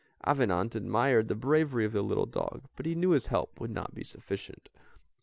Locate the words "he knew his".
2.87-3.27